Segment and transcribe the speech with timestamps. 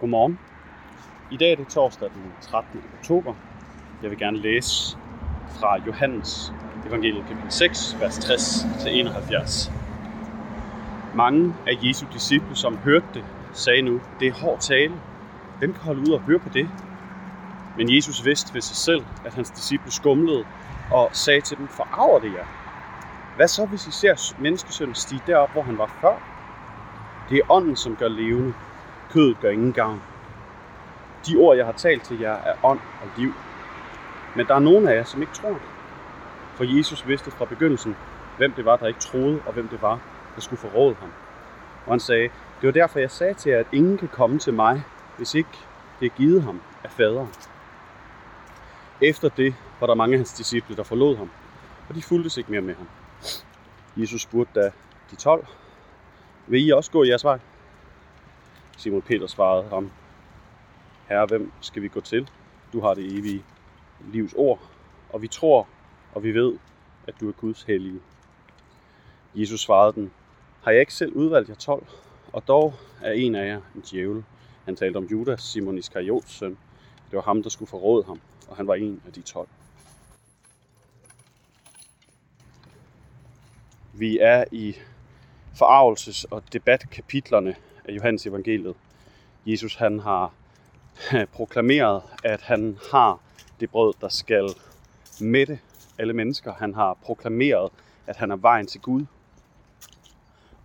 [0.00, 0.38] Godmorgen.
[1.30, 2.82] I dag er det torsdag den 13.
[2.98, 3.34] oktober.
[4.02, 4.98] Jeg vil gerne læse
[5.48, 6.52] fra Johannes
[6.86, 9.72] evangeliet kapitel 6, vers 60-71.
[11.14, 15.00] Mange af Jesu disciple, som hørte det, sagde nu, det er hård tale.
[15.58, 16.68] Hvem kan holde ud og høre på det?
[17.76, 20.44] Men Jesus vidste ved sig selv, at hans disciple skumlede
[20.92, 22.46] og sagde til dem, forarver det jer?
[23.36, 26.14] Hvad så, hvis I ser menneskesønnen stige derop, hvor han var før?
[27.30, 28.54] Det er ånden, som gør levende.
[29.10, 30.02] Kødet gør ingen gavn.
[31.26, 33.32] De ord, jeg har talt til jer, er ånd og liv.
[34.36, 35.62] Men der er nogen af jer, som ikke tror det.
[36.54, 37.96] For Jesus vidste fra begyndelsen,
[38.36, 40.00] hvem det var, der ikke troede, og hvem det var,
[40.34, 41.12] der skulle forråde ham.
[41.86, 42.28] Og han sagde,
[42.60, 44.82] det var derfor, jeg sagde til jer, at ingen kan komme til mig,
[45.16, 45.58] hvis ikke
[46.00, 47.28] det er givet ham af faderen.
[49.00, 51.30] Efter det var der mange af hans disciple, der forlod ham,
[51.88, 52.88] og de fulgtes ikke mere med ham.
[53.96, 54.70] Jesus spurgte da
[55.10, 55.46] de 12,
[56.46, 57.38] vil I også gå jeres vej?
[58.78, 59.90] Simon Peter svarede ham,
[61.08, 62.30] Herre, hvem skal vi gå til?
[62.72, 63.44] Du har det evige
[64.12, 64.60] livs ord,
[65.10, 65.68] og vi tror,
[66.14, 66.58] og vi ved,
[67.06, 68.00] at du er Guds hellige.
[69.34, 70.10] Jesus svarede den,
[70.62, 71.86] har jeg ikke selv udvalgt jer 12,
[72.32, 74.24] og dog er en af jer en djævel.
[74.64, 76.58] Han talte om Judas, Simon Iskariots søn.
[77.10, 79.48] Det var ham, der skulle forråde ham, og han var en af de 12.
[83.92, 84.76] Vi er i
[85.54, 87.56] forarvelses- og debatkapitlerne
[87.88, 88.76] af Johannes evangeliet.
[89.46, 90.32] Jesus han har
[91.36, 93.20] proklameret, at han har
[93.60, 94.48] det brød, der skal
[95.20, 95.58] mætte
[95.98, 96.52] alle mennesker.
[96.52, 97.72] Han har proklameret,
[98.06, 99.04] at han er vejen til Gud.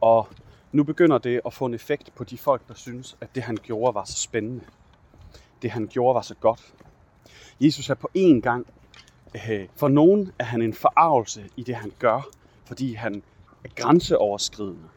[0.00, 0.28] Og
[0.72, 3.58] nu begynder det at få en effekt på de folk, der synes, at det han
[3.62, 4.64] gjorde var så spændende.
[5.62, 6.74] Det han gjorde var så godt.
[7.60, 8.66] Jesus er på én gang,
[9.34, 12.28] øh, for nogen er han en forarvelse i det han gør,
[12.64, 13.22] fordi han
[13.64, 14.88] er grænseoverskridende.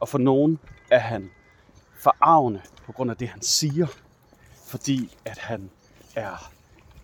[0.00, 0.58] Og for nogen
[0.90, 1.30] er han
[1.98, 3.86] forarvende på grund af det, han siger,
[4.66, 5.70] fordi at han
[6.14, 6.52] er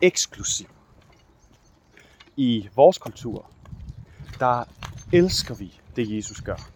[0.00, 0.66] eksklusiv.
[2.36, 3.50] I vores kultur,
[4.38, 4.64] der
[5.12, 6.68] elsker vi det, Jesus gør.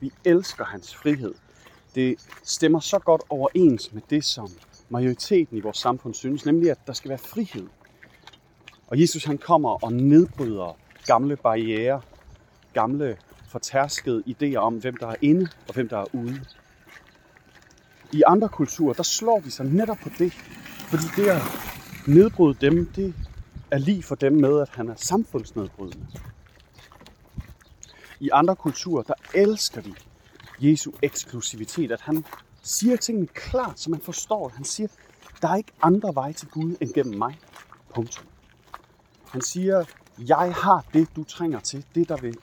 [0.00, 1.34] Vi elsker hans frihed.
[1.94, 4.48] Det stemmer så godt overens med det, som
[4.88, 7.66] majoriteten i vores samfund synes, nemlig at der skal være frihed.
[8.86, 10.76] Og Jesus han kommer og nedbryder
[11.06, 12.02] gamle barriere,
[12.72, 13.18] gamle
[13.48, 16.44] fortærskede idéer om, hvem der er inde og hvem der er ude.
[18.12, 20.32] I andre kulturer, der slår de sig netop på det,
[20.88, 21.42] fordi det at
[22.06, 23.14] nedbryde dem, det
[23.70, 26.06] er lige for dem med, at han er samfundsnedbrydende.
[28.20, 29.94] I andre kulturer, der elsker de
[30.60, 32.24] Jesu eksklusivitet, at han
[32.62, 34.56] siger tingene klart, så man forstår det.
[34.56, 34.88] Han siger,
[35.42, 37.38] der er ikke andre veje til Gud end gennem mig.
[37.94, 38.26] Punktum.
[39.30, 39.84] Han siger,
[40.18, 41.84] jeg har det, du trænger til.
[41.94, 42.36] Det, der vil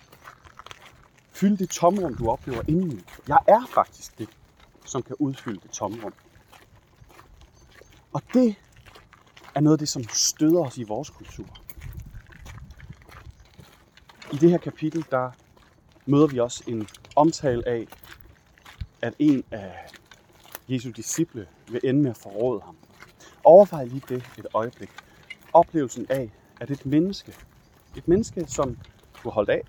[1.31, 3.03] fylde det tomrum, du oplever indeni.
[3.28, 4.29] Jeg er faktisk det,
[4.88, 6.14] som kan udfylde det tomrum.
[8.14, 8.56] Og det
[9.56, 11.46] er noget af det, som støder os i vores kultur.
[14.34, 15.31] I det her kapitel, der
[16.06, 17.88] møder vi også en omtale af,
[19.02, 19.74] at en af
[20.68, 22.78] Jesu disciple vil ende med at forråde ham.
[23.44, 24.90] Overvej lige det et øjeblik.
[25.53, 26.31] Oplevelsen af,
[26.62, 27.36] at et menneske,
[27.96, 28.78] et menneske, som
[29.24, 29.64] du har holdt af,